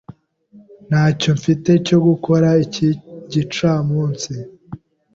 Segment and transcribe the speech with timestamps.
[0.89, 2.87] Ntacyo mfite cyo gukora iki
[3.31, 4.33] gicamunsi.